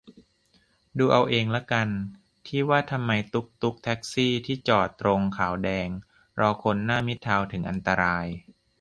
[0.97, 1.87] ดูเอาเองละกัน
[2.47, 5.87] ที่ว่าทำไมตุ๊กตุ๊ก แท็กซี่ ที่จอดตรงขาว-แดง
[6.39, 8.25] รอคนหน้ามิตรทาวน์ถึงอันตราย